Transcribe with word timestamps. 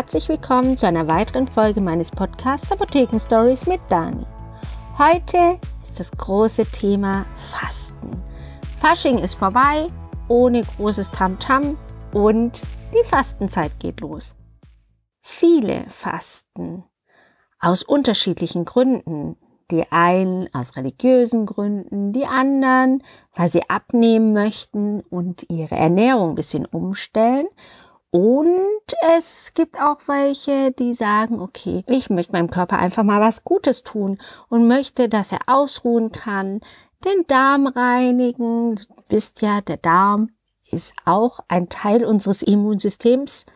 Herzlich 0.00 0.30
willkommen 0.30 0.78
zu 0.78 0.86
einer 0.86 1.08
weiteren 1.08 1.46
Folge 1.46 1.82
meines 1.82 2.10
Podcasts 2.10 2.72
Apotheken 2.72 3.18
Stories 3.18 3.66
mit 3.66 3.82
Dani. 3.90 4.24
Heute 4.96 5.60
ist 5.82 6.00
das 6.00 6.10
große 6.10 6.64
Thema 6.72 7.26
Fasten. 7.36 8.22
Fasching 8.78 9.18
ist 9.18 9.34
vorbei, 9.34 9.88
ohne 10.26 10.62
großes 10.62 11.10
Tamtam 11.10 11.76
-Tam 12.12 12.14
und 12.14 12.62
die 12.94 13.04
Fastenzeit 13.04 13.78
geht 13.78 14.00
los. 14.00 14.34
Viele 15.20 15.84
fasten 15.88 16.84
aus 17.58 17.82
unterschiedlichen 17.82 18.64
Gründen. 18.64 19.36
Die 19.70 19.84
einen 19.92 20.48
aus 20.54 20.76
religiösen 20.76 21.44
Gründen, 21.44 22.14
die 22.14 22.24
anderen, 22.24 23.02
weil 23.34 23.48
sie 23.48 23.68
abnehmen 23.68 24.32
möchten 24.32 25.02
und 25.02 25.44
ihre 25.50 25.76
Ernährung 25.76 26.30
ein 26.30 26.36
bisschen 26.36 26.64
umstellen. 26.64 27.46
Und 28.12 28.82
es 29.16 29.52
gibt 29.54 29.80
auch 29.80 29.98
welche, 30.06 30.72
die 30.72 30.94
sagen, 30.94 31.40
okay, 31.40 31.84
ich 31.86 32.10
möchte 32.10 32.32
meinem 32.32 32.50
Körper 32.50 32.78
einfach 32.78 33.04
mal 33.04 33.20
was 33.20 33.44
Gutes 33.44 33.84
tun 33.84 34.18
und 34.48 34.66
möchte, 34.66 35.08
dass 35.08 35.30
er 35.30 35.40
ausruhen 35.46 36.10
kann, 36.10 36.60
den 37.04 37.26
Darm 37.28 37.68
reinigen. 37.68 38.74
Du 38.74 38.82
wisst 39.08 39.42
ja, 39.42 39.60
der 39.60 39.76
Darm 39.76 40.30
ist 40.72 40.94
auch 41.04 41.40
ein 41.46 41.68
Teil 41.68 42.04
unseres 42.04 42.42
Immunsystems 42.42 43.46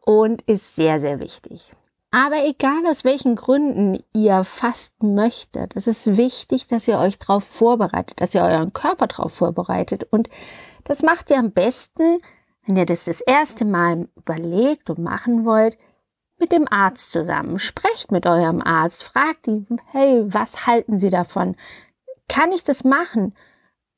und 0.00 0.40
ist 0.42 0.74
sehr, 0.74 0.98
sehr 0.98 1.20
wichtig. 1.20 1.74
Aber 2.10 2.46
egal 2.46 2.86
aus 2.86 3.04
welchen 3.04 3.36
Gründen 3.36 4.02
ihr 4.14 4.42
fasten 4.42 5.14
möchtet, 5.14 5.76
es 5.76 5.86
ist 5.86 6.16
wichtig, 6.16 6.66
dass 6.66 6.88
ihr 6.88 6.98
euch 6.98 7.18
darauf 7.18 7.44
vorbereitet, 7.44 8.18
dass 8.20 8.34
ihr 8.34 8.42
euren 8.42 8.72
Körper 8.72 9.06
darauf 9.06 9.34
vorbereitet. 9.34 10.06
Und 10.10 10.30
das 10.84 11.02
macht 11.02 11.30
ihr 11.30 11.38
am 11.38 11.52
besten, 11.52 12.18
wenn 12.68 12.76
ihr 12.76 12.86
das 12.86 13.04
das 13.04 13.22
erste 13.22 13.64
Mal 13.64 14.08
überlegt 14.14 14.90
und 14.90 14.98
machen 14.98 15.46
wollt, 15.46 15.78
mit 16.38 16.52
dem 16.52 16.68
Arzt 16.70 17.10
zusammen. 17.10 17.58
Sprecht 17.58 18.12
mit 18.12 18.26
eurem 18.26 18.60
Arzt, 18.60 19.04
fragt 19.04 19.46
ihn, 19.46 19.66
hey, 19.86 20.22
was 20.26 20.66
halten 20.66 20.98
Sie 20.98 21.08
davon? 21.08 21.56
Kann 22.28 22.52
ich 22.52 22.64
das 22.64 22.84
machen? 22.84 23.34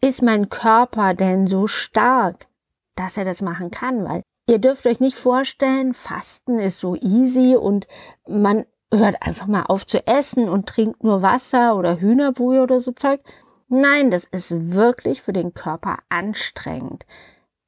Ist 0.01 0.23
mein 0.23 0.49
Körper 0.49 1.15
denn 1.15 1.49
so 1.49 1.67
stark, 1.67 2.47
dass 2.95 3.17
er 3.17 3.25
das 3.25 3.43
machen 3.43 3.73
kann? 3.73 4.05
Weil 4.05 4.23
Ihr 4.49 4.59
dürft 4.59 4.87
euch 4.87 5.01
nicht 5.01 5.17
vorstellen, 5.17 5.93
Fasten 5.93 6.59
ist 6.59 6.81
so 6.81 6.97
easy 6.97 7.57
und 7.57 7.87
man 8.27 8.67
hört 8.93 9.23
einfach 9.23 9.47
mal 9.47 9.65
auf 9.65 9.87
zu 9.87 10.05
essen 10.07 10.49
und 10.49 10.69
trinkt 10.69 11.05
nur 11.05 11.23
Wasser 11.23 11.77
oder 11.77 12.01
Hühnerbrühe 12.01 12.63
oder 12.63 12.81
so 12.81 12.93
Zeug. 12.93 13.21
Nein, 13.69 14.11
das 14.11 14.25
ist 14.25 14.73
wirklich 14.75 15.23
für 15.23 15.33
den 15.33 15.55
Körper 15.55 15.99
anstrengend. 16.09 17.05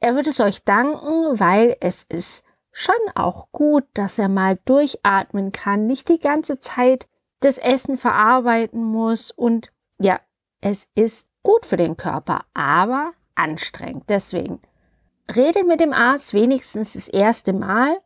Er 0.02 0.16
wird 0.16 0.26
es 0.26 0.40
euch 0.40 0.64
danken, 0.64 1.38
weil 1.38 1.76
es 1.78 2.02
ist 2.02 2.44
schon 2.72 2.96
auch 3.14 3.52
gut, 3.52 3.84
dass 3.94 4.18
er 4.18 4.28
mal 4.28 4.58
durchatmen 4.64 5.52
kann, 5.52 5.86
nicht 5.86 6.08
die 6.08 6.18
ganze 6.18 6.58
Zeit 6.58 7.06
das 7.38 7.56
Essen 7.56 7.96
verarbeiten 7.96 8.82
muss 8.82 9.30
und 9.30 9.70
ja, 10.00 10.18
es 10.60 10.88
ist 10.96 11.28
gut 11.44 11.66
für 11.66 11.76
den 11.76 11.96
Körper, 11.96 12.40
aber 12.52 13.12
anstrengend. 13.36 14.02
Deswegen 14.08 14.60
redet 15.36 15.68
mit 15.68 15.78
dem 15.78 15.92
Arzt 15.92 16.34
wenigstens 16.34 16.94
das 16.94 17.06
erste 17.06 17.52
Mal 17.52 17.96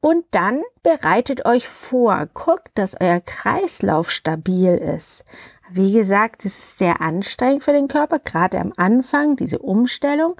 und 0.00 0.24
dann 0.32 0.62
bereitet 0.82 1.46
euch 1.46 1.68
vor, 1.68 2.26
guckt, 2.34 2.70
dass 2.74 3.00
euer 3.00 3.20
Kreislauf 3.20 4.10
stabil 4.10 4.74
ist. 4.74 5.24
Wie 5.70 5.92
gesagt, 5.92 6.44
es 6.44 6.58
ist 6.58 6.78
sehr 6.78 7.00
anstrengend 7.00 7.62
für 7.62 7.72
den 7.72 7.86
Körper, 7.86 8.18
gerade 8.18 8.58
am 8.58 8.72
Anfang, 8.76 9.36
diese 9.36 9.60
Umstellung. 9.60 10.34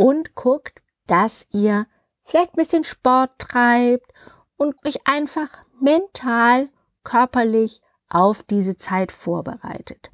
Und 0.00 0.34
guckt, 0.34 0.80
dass 1.08 1.46
ihr 1.52 1.86
vielleicht 2.24 2.54
ein 2.54 2.56
bisschen 2.56 2.84
Sport 2.84 3.32
treibt 3.38 4.10
und 4.56 4.74
euch 4.86 5.06
einfach 5.06 5.66
mental, 5.78 6.70
körperlich 7.04 7.82
auf 8.08 8.42
diese 8.42 8.78
Zeit 8.78 9.12
vorbereitet. 9.12 10.10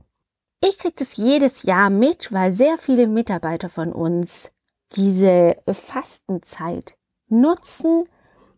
Ich 0.60 0.78
kriege 0.78 0.96
das 0.98 1.16
jedes 1.16 1.62
Jahr 1.62 1.88
mit, 1.88 2.32
weil 2.32 2.50
sehr 2.50 2.78
viele 2.78 3.06
Mitarbeiter 3.06 3.68
von 3.68 3.92
uns 3.92 4.50
diese 4.96 5.56
Fastenzeit 5.70 6.96
nutzen, 7.28 8.08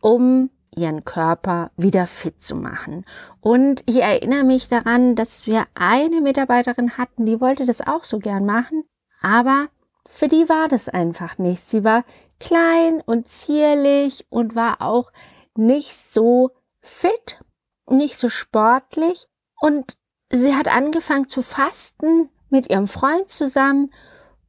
um 0.01 0.49
ihren 0.75 1.05
Körper 1.05 1.73
wieder 1.77 2.07
fit 2.07 2.41
zu 2.41 2.57
machen. 2.57 3.05
Und 3.43 3.83
ich 3.85 4.01
erinnere 4.01 4.45
mich 4.45 4.69
daran, 4.69 5.15
dass 5.15 5.47
wir 5.47 5.67
eine 5.75 6.23
Mitarbeiterin 6.23 6.97
hatten, 6.97 7.27
die 7.27 7.39
wollte 7.39 7.67
das 7.67 7.87
auch 7.87 8.05
so 8.05 8.19
gern 8.19 8.47
machen, 8.47 8.85
aber 9.21 9.69
für 10.11 10.27
die 10.27 10.49
war 10.49 10.69
das 10.69 10.89
einfach 10.89 11.37
nicht. 11.37 11.69
Sie 11.69 11.85
war 11.85 12.03
klein 12.41 13.03
und 13.05 13.29
zierlich 13.29 14.27
und 14.31 14.55
war 14.55 14.81
auch 14.81 15.13
nicht 15.55 15.95
so 15.95 16.51
fit, 16.81 17.41
nicht 17.87 18.17
so 18.17 18.31
sportlich 18.31 19.29
und 19.61 19.99
sie 20.31 20.57
hat 20.57 20.67
angefangen 20.67 21.29
zu 21.29 21.43
fasten 21.43 22.31
mit 22.49 22.71
ihrem 22.71 22.87
Freund 22.87 23.29
zusammen 23.29 23.93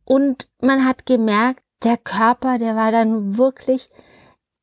und 0.06 0.48
man 0.62 0.86
hat 0.86 1.06
gemerkt, 1.06 1.62
der 1.84 1.98
Körper, 1.98 2.58
der 2.58 2.76
war 2.78 2.94
dann 2.94 3.38
wirklich, 3.38 3.90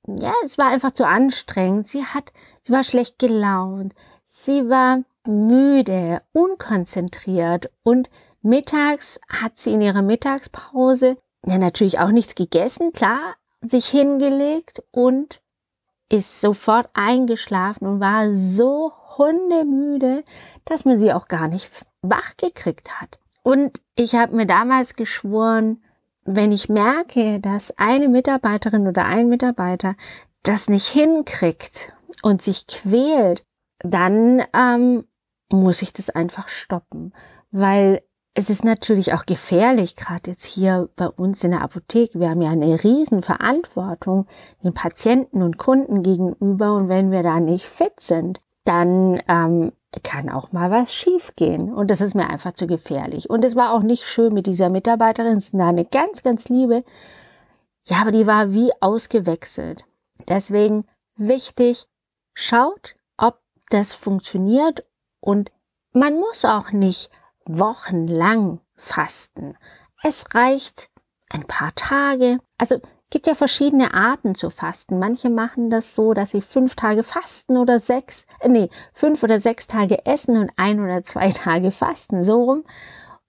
ja, 0.06 0.32
es 0.44 0.56
war 0.56 0.68
einfach 0.68 0.92
zu 0.92 1.06
anstrengend. 1.06 1.88
Sie 1.88 2.04
hat, 2.04 2.32
sie 2.62 2.72
war 2.72 2.84
schlecht 2.84 3.18
gelaunt. 3.18 3.94
Sie 4.24 4.68
war 4.68 5.02
müde, 5.26 6.22
unkonzentriert 6.32 7.70
und 7.82 8.10
mittags 8.42 9.20
hat 9.28 9.58
sie 9.58 9.72
in 9.72 9.80
ihrer 9.80 10.02
Mittagspause 10.02 11.16
ja 11.46 11.58
natürlich 11.58 11.98
auch 11.98 12.10
nichts 12.10 12.34
gegessen, 12.34 12.92
klar, 12.92 13.34
sich 13.60 13.86
hingelegt 13.86 14.82
und 14.90 15.40
ist 16.08 16.40
sofort 16.40 16.88
eingeschlafen 16.94 17.86
und 17.86 18.00
war 18.00 18.34
so 18.34 18.92
hundemüde, 19.18 20.22
dass 20.64 20.84
man 20.84 20.98
sie 20.98 21.12
auch 21.12 21.28
gar 21.28 21.48
nicht 21.48 21.70
wach 22.02 22.36
gekriegt 22.36 23.00
hat. 23.00 23.18
Und 23.42 23.80
ich 23.94 24.14
habe 24.14 24.36
mir 24.36 24.46
damals 24.46 24.94
geschworen, 24.94 25.82
wenn 26.24 26.52
ich 26.52 26.68
merke, 26.68 27.40
dass 27.40 27.76
eine 27.78 28.08
Mitarbeiterin 28.08 28.86
oder 28.88 29.04
ein 29.04 29.28
Mitarbeiter 29.28 29.94
das 30.42 30.68
nicht 30.68 30.88
hinkriegt 30.88 31.92
und 32.22 32.42
sich 32.42 32.66
quält, 32.66 33.44
dann 33.80 34.42
ähm, 34.52 35.04
muss 35.50 35.82
ich 35.82 35.92
das 35.92 36.10
einfach 36.10 36.48
stoppen, 36.48 37.12
weil 37.50 38.02
es 38.34 38.50
ist 38.50 38.64
natürlich 38.64 39.14
auch 39.14 39.24
gefährlich, 39.24 39.96
gerade 39.96 40.30
jetzt 40.30 40.44
hier 40.44 40.90
bei 40.94 41.08
uns 41.08 41.42
in 41.42 41.52
der 41.52 41.62
Apotheke. 41.62 42.20
Wir 42.20 42.28
haben 42.28 42.42
ja 42.42 42.50
eine 42.50 42.84
riesen 42.84 43.22
Verantwortung 43.22 44.26
den 44.62 44.74
Patienten 44.74 45.42
und 45.42 45.56
Kunden 45.56 46.02
gegenüber 46.02 46.74
und 46.74 46.90
wenn 46.90 47.10
wir 47.10 47.22
da 47.22 47.40
nicht 47.40 47.64
fit 47.64 47.98
sind, 48.00 48.38
dann 48.64 49.22
ähm, 49.26 49.72
kann 50.02 50.28
auch 50.28 50.52
mal 50.52 50.70
was 50.70 50.94
schiefgehen. 50.94 51.72
Und 51.72 51.90
das 51.90 52.00
ist 52.00 52.14
mir 52.14 52.28
einfach 52.28 52.52
zu 52.52 52.66
gefährlich. 52.66 53.30
Und 53.30 53.44
es 53.44 53.56
war 53.56 53.72
auch 53.72 53.82
nicht 53.82 54.04
schön 54.04 54.34
mit 54.34 54.46
dieser 54.46 54.68
Mitarbeiterin. 54.68 55.38
Es 55.38 55.54
war 55.54 55.68
eine 55.68 55.84
ganz, 55.84 56.22
ganz 56.22 56.48
liebe. 56.48 56.84
Ja, 57.84 58.02
aber 58.02 58.10
die 58.10 58.26
war 58.26 58.52
wie 58.52 58.70
ausgewechselt. 58.80 59.84
Deswegen 60.28 60.84
wichtig, 61.16 61.86
schaut, 62.34 62.96
ob 63.16 63.40
das 63.70 63.94
funktioniert. 63.94 64.84
Und 65.26 65.50
man 65.92 66.14
muss 66.14 66.44
auch 66.44 66.70
nicht 66.70 67.10
wochenlang 67.46 68.60
fasten. 68.76 69.56
Es 70.00 70.36
reicht 70.36 70.88
ein 71.30 71.44
paar 71.48 71.74
Tage. 71.74 72.38
Also 72.58 72.80
gibt 73.10 73.26
ja 73.26 73.34
verschiedene 73.34 73.92
Arten 73.92 74.36
zu 74.36 74.50
fasten. 74.50 75.00
Manche 75.00 75.28
machen 75.28 75.68
das 75.68 75.96
so, 75.96 76.14
dass 76.14 76.30
sie 76.30 76.42
fünf 76.42 76.76
Tage 76.76 77.02
fasten 77.02 77.56
oder 77.56 77.80
sechs, 77.80 78.24
äh, 78.38 78.48
nee, 78.48 78.70
fünf 78.92 79.24
oder 79.24 79.40
sechs 79.40 79.66
Tage 79.66 80.06
essen 80.06 80.36
und 80.36 80.52
ein 80.54 80.78
oder 80.78 81.02
zwei 81.02 81.30
Tage 81.44 81.72
fasten, 81.72 82.22
so 82.22 82.44
rum. 82.44 82.64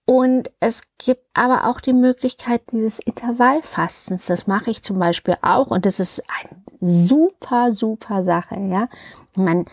Und 0.06 0.52
es 0.60 0.84
gibt 1.00 1.26
aber 1.34 1.66
auch 1.66 1.82
die 1.82 1.94
Möglichkeit 1.94 2.62
dieses 2.72 3.00
Intervallfastens. 3.00 4.28
Das 4.28 4.46
mache 4.46 4.70
ich 4.70 4.84
zum 4.84 5.00
Beispiel 5.00 5.36
auch 5.42 5.72
und 5.72 5.88
das 5.88 6.00
ist 6.00 6.22
eine 6.30 6.62
super, 6.80 7.74
super 7.74 8.24
Sache, 8.24 8.60
ja. 8.60 8.88
Man, 9.36 9.66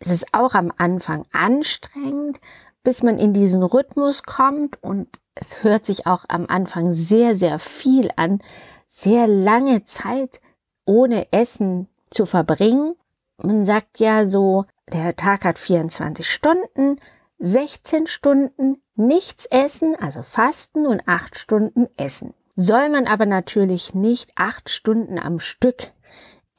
es 0.00 0.10
ist 0.10 0.32
auch 0.32 0.54
am 0.54 0.72
Anfang 0.76 1.26
anstrengend, 1.30 2.40
bis 2.82 3.02
man 3.02 3.18
in 3.18 3.34
diesen 3.34 3.62
Rhythmus 3.62 4.22
kommt 4.22 4.82
und 4.82 5.08
es 5.34 5.62
hört 5.62 5.84
sich 5.84 6.06
auch 6.06 6.24
am 6.28 6.46
Anfang 6.46 6.92
sehr, 6.92 7.36
sehr 7.36 7.58
viel 7.58 8.10
an, 8.16 8.40
sehr 8.86 9.26
lange 9.28 9.84
Zeit 9.84 10.40
ohne 10.86 11.32
Essen 11.32 11.86
zu 12.10 12.26
verbringen. 12.26 12.94
Man 13.36 13.64
sagt 13.64 14.00
ja 14.00 14.26
so, 14.26 14.64
der 14.92 15.14
Tag 15.16 15.44
hat 15.44 15.58
24 15.58 16.28
Stunden, 16.28 16.98
16 17.38 18.06
Stunden 18.06 18.82
nichts 18.96 19.46
essen, 19.46 19.96
also 19.96 20.22
fasten 20.22 20.86
und 20.86 21.06
8 21.06 21.38
Stunden 21.38 21.88
essen. 21.96 22.34
Soll 22.56 22.88
man 22.88 23.06
aber 23.06 23.26
natürlich 23.26 23.94
nicht 23.94 24.32
8 24.36 24.68
Stunden 24.68 25.18
am 25.18 25.38
Stück 25.38 25.92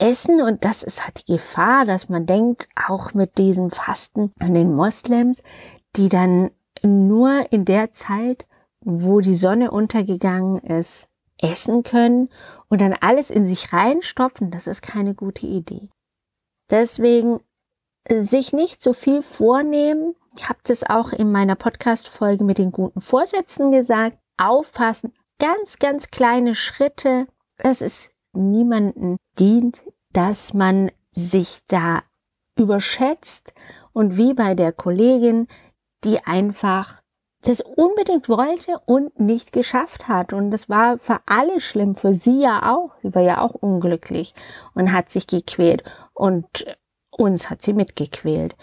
essen 0.02 0.42
und 0.42 0.66
das 0.66 0.84
ist 0.84 1.04
halt 1.04 1.22
die 1.22 1.34
Gefahr, 1.34 1.86
dass 1.86 2.10
man 2.10 2.26
denkt, 2.26 2.68
auch 2.76 3.14
mit 3.14 3.38
diesem 3.38 3.70
Fasten 3.70 4.32
an 4.40 4.54
den 4.54 4.74
Moslems, 4.74 5.44
die 5.96 6.10
dann 6.10 6.52
nur 6.84 7.52
in 7.52 7.66
der 7.66 7.92
Zeit, 7.92 8.48
wo 8.84 9.22
die 9.22 9.36
Sonne 9.36 9.72
untergegangen 9.72 10.58
ist, 10.60 11.08
essen 11.38 11.84
können 11.84 12.30
und 12.70 12.82
dann 12.82 12.94
alles 13.00 13.30
in 13.30 13.48
sich 13.48 13.74
reinstopfen, 13.74 14.52
das 14.52 14.68
ist 14.68 14.82
keine 14.82 15.14
gute 15.14 15.46
Idee. 15.46 15.90
Deswegen 16.70 17.42
sich 18.10 18.54
nicht 18.54 18.82
so 18.82 18.94
viel 18.94 19.22
vornehmen. 19.22 20.16
Ich 20.36 20.50
habe 20.50 20.60
das 20.64 20.84
auch 20.90 21.12
in 21.12 21.32
meiner 21.32 21.56
Podcast-Folge 21.56 22.44
mit 22.44 22.58
den 22.58 22.72
guten 22.72 23.02
Vorsätzen 23.02 23.72
gesagt. 23.72 24.18
Aufpassen, 24.38 25.14
ganz, 25.40 25.78
ganz 25.78 26.10
kleine 26.10 26.56
Schritte. 26.56 27.28
Es 27.58 27.82
ist 27.82 28.12
niemanden 28.34 29.18
dient, 29.40 29.84
dass 30.14 30.54
man 30.54 30.92
sich 31.14 31.60
da 31.68 32.04
überschätzt 32.58 33.54
und 33.94 34.18
wie 34.18 34.34
bei 34.34 34.56
der 34.56 34.72
Kollegin, 34.72 35.48
die 36.04 36.20
einfach 36.20 37.02
das 37.44 37.62
unbedingt 37.62 38.30
wollte 38.30 38.80
und 38.86 39.20
nicht 39.20 39.52
geschafft 39.52 40.08
hat. 40.08 40.32
Und 40.32 40.52
das 40.52 40.70
war 40.70 40.98
für 40.98 41.20
alle 41.26 41.60
schlimm, 41.60 41.96
für 41.96 42.14
sie 42.14 42.42
ja 42.42 42.72
auch. 42.72 42.92
Sie 43.02 43.14
war 43.16 43.22
ja 43.22 43.42
auch 43.42 43.56
unglücklich 43.56 44.36
und 44.76 44.92
hat 44.92 45.10
sich 45.10 45.28
gequält. 45.28 45.84
Und 46.14 46.66
uns 47.10 47.50
hat 47.50 47.62
sie 47.62 47.74
mitgequält. 47.74 48.56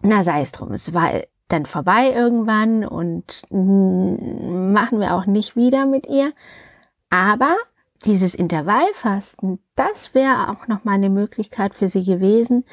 Na, 0.00 0.22
sei 0.22 0.40
es 0.40 0.52
drum. 0.52 0.72
Es 0.72 0.94
war 0.94 1.10
dann 1.48 1.66
vorbei 1.66 2.10
irgendwann 2.10 2.86
und 2.86 3.42
machen 3.50 5.00
wir 5.00 5.14
auch 5.14 5.26
nicht 5.26 5.54
wieder 5.54 5.84
mit 5.84 6.06
ihr. 6.06 6.32
Aber 7.10 7.54
dieses 8.04 8.34
Intervallfasten, 8.34 9.58
das 9.74 10.14
wäre 10.14 10.50
auch 10.50 10.68
noch 10.68 10.84
mal 10.84 10.92
eine 10.92 11.10
Möglichkeit 11.10 11.74
für 11.74 11.88
sie 11.88 12.04
gewesen 12.04 12.64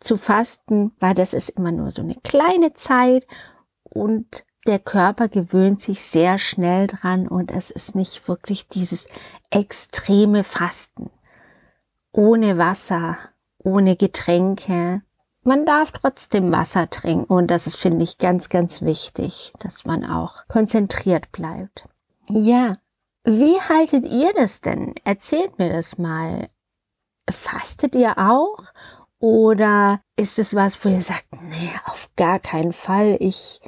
zu 0.00 0.16
fasten, 0.16 0.92
weil 0.98 1.14
das 1.14 1.34
ist 1.34 1.50
immer 1.50 1.72
nur 1.72 1.90
so 1.92 2.02
eine 2.02 2.14
kleine 2.14 2.72
Zeit 2.74 3.26
und 3.82 4.44
der 4.66 4.78
Körper 4.78 5.28
gewöhnt 5.28 5.80
sich 5.80 6.02
sehr 6.02 6.38
schnell 6.38 6.86
dran 6.86 7.28
und 7.28 7.50
es 7.50 7.70
ist 7.70 7.94
nicht 7.94 8.28
wirklich 8.28 8.68
dieses 8.68 9.06
extreme 9.50 10.44
Fasten. 10.44 11.10
Ohne 12.12 12.58
Wasser, 12.58 13.16
ohne 13.58 13.96
Getränke. 13.96 15.02
Man 15.42 15.64
darf 15.64 15.92
trotzdem 15.92 16.52
Wasser 16.52 16.90
trinken 16.90 17.32
und 17.32 17.46
das 17.50 17.66
ist, 17.66 17.76
finde 17.76 18.04
ich, 18.04 18.18
ganz, 18.18 18.50
ganz 18.50 18.82
wichtig, 18.82 19.52
dass 19.60 19.86
man 19.86 20.04
auch 20.04 20.46
konzentriert 20.48 21.32
bleibt. 21.32 21.88
Ja, 22.28 22.72
wie 23.24 23.60
haltet 23.60 24.06
ihr 24.06 24.32
das 24.32 24.60
denn? 24.60 24.94
Erzählt 25.04 25.58
mir 25.58 25.70
das 25.70 25.98
mal. 25.98 26.48
Fastet 27.28 27.94
ihr 27.94 28.18
auch? 28.18 28.64
Oder 29.18 30.00
ist 30.16 30.38
es 30.38 30.54
was, 30.54 30.82
wo 30.84 30.88
ihr 30.88 31.02
sagt, 31.02 31.26
nee, 31.42 31.70
auf 31.84 32.08
gar 32.16 32.38
keinen 32.38 32.72
Fall, 32.72 33.18
ich 33.20 33.60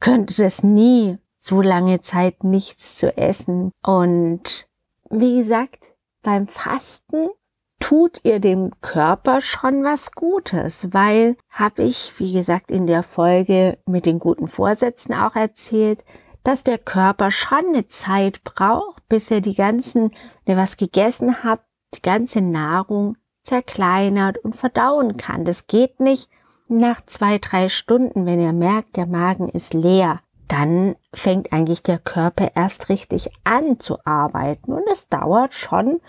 könnte 0.00 0.42
das 0.42 0.64
nie, 0.64 1.18
so 1.38 1.62
lange 1.62 2.00
Zeit 2.00 2.42
nichts 2.42 2.96
zu 2.96 3.16
essen. 3.16 3.70
Und 3.82 4.68
wie 5.08 5.38
gesagt, 5.38 5.94
beim 6.22 6.48
Fasten 6.48 7.30
tut 7.78 8.20
ihr 8.24 8.40
dem 8.40 8.72
Körper 8.80 9.40
schon 9.40 9.84
was 9.84 10.12
Gutes, 10.12 10.92
weil 10.92 11.36
habe 11.48 11.84
ich, 11.84 12.12
wie 12.18 12.32
gesagt, 12.32 12.72
in 12.72 12.88
der 12.88 13.04
Folge 13.04 13.78
mit 13.86 14.04
den 14.04 14.18
guten 14.18 14.48
Vorsätzen 14.48 15.14
auch 15.14 15.36
erzählt, 15.36 16.04
dass 16.48 16.64
der 16.64 16.78
Körper 16.78 17.30
schon 17.30 17.74
eine 17.74 17.88
Zeit 17.88 18.42
braucht, 18.42 19.06
bis 19.10 19.30
er 19.30 19.42
die 19.42 19.54
ganzen, 19.54 20.12
wenn 20.46 20.54
ihr 20.54 20.56
was 20.56 20.78
gegessen 20.78 21.44
habt, 21.44 21.66
die 21.94 22.00
ganze 22.00 22.40
Nahrung 22.40 23.18
zerkleinert 23.44 24.38
und 24.38 24.56
verdauen 24.56 25.18
kann. 25.18 25.44
Das 25.44 25.66
geht 25.66 26.00
nicht 26.00 26.30
nach 26.66 27.02
zwei, 27.04 27.36
drei 27.36 27.68
Stunden, 27.68 28.24
wenn 28.24 28.40
ihr 28.40 28.54
merkt, 28.54 28.96
der 28.96 29.04
Magen 29.04 29.50
ist 29.50 29.74
leer. 29.74 30.20
Dann 30.48 30.96
fängt 31.12 31.52
eigentlich 31.52 31.82
der 31.82 31.98
Körper 31.98 32.52
erst 32.54 32.88
richtig 32.88 33.30
an 33.44 33.78
zu 33.78 33.98
arbeiten 34.06 34.72
und 34.72 34.84
es 34.90 35.06
dauert 35.08 35.52
schon 35.52 36.00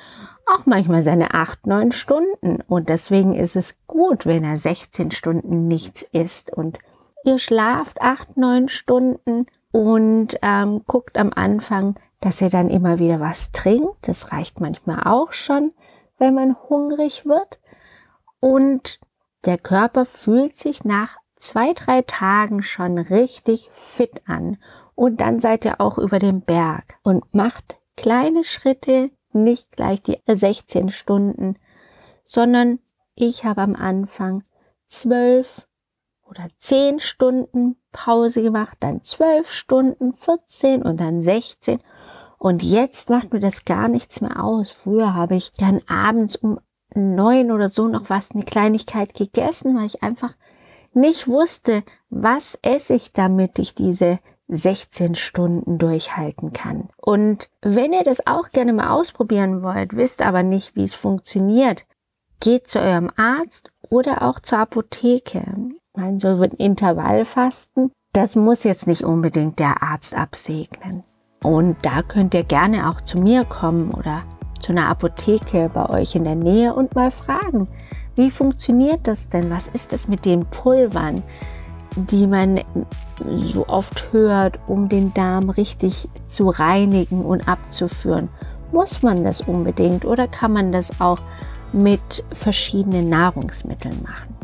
auch 0.45 0.65
manchmal 0.65 1.01
seine 1.01 1.33
acht, 1.33 1.67
neun 1.67 1.91
Stunden. 1.91 2.61
Und 2.65 2.87
deswegen 2.87 3.35
ist 3.35 3.57
es 3.57 3.75
gut, 3.87 4.25
wenn 4.25 4.45
er 4.45 4.55
16 4.55 5.11
Stunden 5.11 5.67
nichts 5.67 6.03
isst 6.13 6.53
und 6.53 6.79
ihr 7.25 7.39
schlaft 7.39 8.01
acht, 8.01 8.37
neun 8.37 8.69
Stunden 8.69 9.45
und 9.71 10.37
ähm, 10.41 10.83
guckt 10.87 11.17
am 11.17 11.31
Anfang, 11.33 11.95
dass 12.21 12.41
ihr 12.41 12.49
dann 12.49 12.69
immer 12.69 12.99
wieder 12.99 13.19
was 13.19 13.51
trinkt. 13.51 14.07
Das 14.07 14.31
reicht 14.31 14.59
manchmal 14.59 15.03
auch 15.05 15.33
schon, 15.33 15.73
wenn 16.17 16.33
man 16.33 16.55
hungrig 16.69 17.25
wird. 17.25 17.59
Und 18.39 18.99
der 19.45 19.57
Körper 19.57 20.05
fühlt 20.05 20.57
sich 20.57 20.83
nach 20.83 21.17
zwei, 21.37 21.73
drei 21.73 22.01
Tagen 22.01 22.61
schon 22.61 22.97
richtig 22.97 23.69
fit 23.71 24.21
an. 24.27 24.57
Und 24.95 25.21
dann 25.21 25.39
seid 25.39 25.63
ihr 25.65 25.79
auch 25.79 25.97
über 25.97 26.19
den 26.19 26.41
Berg 26.41 26.99
und 27.03 27.33
macht 27.33 27.79
kleine 27.95 28.43
Schritte, 28.43 29.11
nicht 29.31 29.71
gleich 29.71 30.01
die 30.01 30.19
16 30.27 30.89
Stunden, 30.89 31.57
sondern 32.25 32.79
ich 33.15 33.45
habe 33.45 33.61
am 33.61 33.75
Anfang 33.75 34.43
zwölf 34.87 35.67
oder 36.29 36.47
zehn 36.59 36.99
Stunden 36.99 37.75
Pause 37.91 38.41
gemacht, 38.41 38.77
dann 38.81 39.03
zwölf 39.03 39.51
Stunden, 39.51 40.13
14 40.13 40.83
und 40.83 40.99
dann 40.99 41.23
16. 41.23 41.79
Und 42.37 42.63
jetzt 42.63 43.09
macht 43.09 43.33
mir 43.33 43.39
das 43.39 43.65
gar 43.65 43.87
nichts 43.87 44.21
mehr 44.21 44.43
aus. 44.43 44.71
Früher 44.71 45.13
habe 45.13 45.35
ich 45.35 45.51
dann 45.57 45.81
abends 45.87 46.35
um 46.35 46.59
neun 46.93 47.51
oder 47.51 47.69
so 47.69 47.87
noch 47.87 48.09
was, 48.09 48.31
eine 48.31 48.43
Kleinigkeit 48.43 49.13
gegessen, 49.13 49.75
weil 49.75 49.87
ich 49.87 50.03
einfach 50.03 50.33
nicht 50.93 51.27
wusste, 51.27 51.83
was 52.09 52.57
esse 52.61 52.95
ich, 52.95 53.13
damit 53.13 53.59
ich 53.59 53.75
diese 53.75 54.19
16 54.47 55.13
Stunden 55.15 55.77
durchhalten 55.77 56.53
kann. 56.53 56.89
Und 56.97 57.49
wenn 57.61 57.93
ihr 57.93 58.03
das 58.03 58.25
auch 58.25 58.49
gerne 58.49 58.73
mal 58.73 58.89
ausprobieren 58.89 59.61
wollt, 59.61 59.95
wisst 59.95 60.23
aber 60.23 60.41
nicht, 60.41 60.75
wie 60.75 60.83
es 60.83 60.95
funktioniert, 60.95 61.85
geht 62.39 62.67
zu 62.67 62.79
eurem 62.79 63.11
Arzt 63.15 63.71
oder 63.89 64.23
auch 64.23 64.39
zur 64.39 64.59
Apotheke. 64.59 65.43
Mein 65.99 66.17
so 66.17 66.29
ein 66.29 66.51
Intervallfasten, 66.51 67.91
das 68.13 68.37
muss 68.37 68.63
jetzt 68.63 68.87
nicht 68.87 69.03
unbedingt 69.03 69.59
der 69.59 69.83
Arzt 69.83 70.15
absegnen. 70.15 71.03
Und 71.43 71.75
da 71.81 72.03
könnt 72.03 72.33
ihr 72.33 72.45
gerne 72.45 72.89
auch 72.89 73.01
zu 73.01 73.19
mir 73.19 73.43
kommen 73.43 73.91
oder 73.91 74.23
zu 74.61 74.71
einer 74.71 74.87
Apotheke 74.87 75.69
bei 75.73 75.89
euch 75.89 76.15
in 76.15 76.23
der 76.23 76.35
Nähe 76.35 76.73
und 76.73 76.95
mal 76.95 77.11
fragen, 77.11 77.67
wie 78.15 78.31
funktioniert 78.31 79.09
das 79.09 79.27
denn? 79.27 79.49
Was 79.49 79.67
ist 79.67 79.91
es 79.91 80.07
mit 80.07 80.23
den 80.23 80.45
Pulvern? 80.45 81.21
die 81.95 82.27
man 82.27 82.61
so 83.25 83.67
oft 83.67 84.13
hört, 84.13 84.59
um 84.67 84.89
den 84.89 85.11
Darm 85.15 85.49
richtig 85.49 86.07
zu 86.27 86.47
reinigen 86.47 87.25
und 87.25 87.47
abzuführen. 87.47 88.29
Muss 88.71 89.01
man 89.01 89.23
das 89.23 89.41
unbedingt 89.41 90.05
oder 90.05 90.27
kann 90.27 90.53
man 90.53 90.71
das 90.71 91.01
auch 91.01 91.19
mit 91.73 92.23
verschiedenen 92.31 93.09
Nahrungsmitteln 93.09 94.03
machen? 94.03 94.38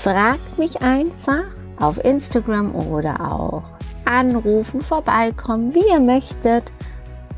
Fragt 0.00 0.58
mich 0.58 0.80
einfach 0.80 1.42
auf 1.80 2.02
Instagram 2.04 2.72
oder 2.72 3.20
auch 3.20 3.64
anrufen, 4.04 4.80
vorbeikommen, 4.80 5.74
wie 5.74 5.82
ihr 5.90 5.98
möchtet. 5.98 6.72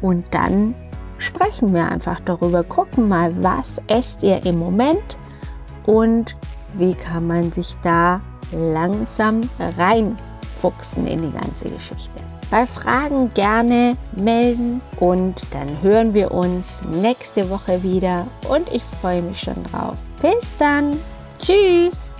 Und 0.03 0.27
dann 0.31 0.75
sprechen 1.17 1.73
wir 1.73 1.89
einfach 1.89 2.21
darüber. 2.21 2.63
Gucken 2.63 3.09
mal, 3.09 3.33
was 3.43 3.81
esst 3.87 4.23
ihr 4.23 4.45
im 4.45 4.59
Moment 4.59 5.17
und 5.87 6.37
wie 6.75 6.95
kann 6.95 7.27
man 7.27 7.51
sich 7.51 7.77
da 7.83 8.21
langsam 8.53 9.41
reinfuchsen 9.79 11.07
in 11.07 11.23
die 11.23 11.33
ganze 11.33 11.71
Geschichte. 11.71 12.21
Bei 12.51 12.67
Fragen 12.67 13.33
gerne 13.33 13.97
melden 14.13 14.83
und 14.99 15.43
dann 15.53 15.81
hören 15.81 16.13
wir 16.13 16.31
uns 16.31 16.79
nächste 16.91 17.49
Woche 17.49 17.83
wieder 17.83 18.27
und 18.51 18.71
ich 18.71 18.83
freue 19.01 19.23
mich 19.23 19.41
schon 19.41 19.65
drauf. 19.73 19.97
Bis 20.21 20.53
dann. 20.59 20.99
Tschüss. 21.39 22.13